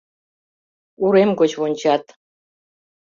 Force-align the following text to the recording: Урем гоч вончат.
Урем 1.03 1.31
гоч 1.39 1.51
вончат. 1.59 2.03